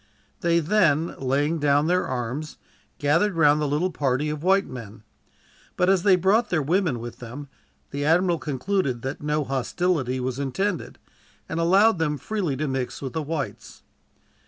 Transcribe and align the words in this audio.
They 0.39 0.59
then, 0.59 1.13
laying 1.19 1.59
down 1.59 1.85
their 1.85 2.07
arms, 2.07 2.57
gathered 2.97 3.35
round 3.35 3.61
the 3.61 3.67
little 3.67 3.91
party 3.91 4.31
of 4.31 4.41
white 4.41 4.65
men; 4.65 5.03
but 5.77 5.91
as 5.91 6.01
they 6.01 6.15
brought 6.15 6.49
their 6.49 6.59
women 6.63 6.99
with 6.99 7.19
them, 7.19 7.49
the 7.91 8.03
admiral 8.03 8.39
concluded 8.39 9.03
that 9.03 9.21
no 9.21 9.43
hostility 9.43 10.19
was 10.19 10.39
intended, 10.39 10.97
and 11.47 11.59
allowed 11.59 11.99
them 11.99 12.17
freely 12.17 12.57
to 12.57 12.67
mix 12.67 12.99
with 12.99 13.13
the 13.13 13.21
whites. 13.21 13.83